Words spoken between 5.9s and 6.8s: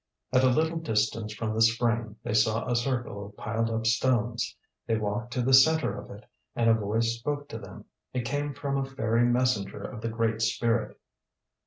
of it, and a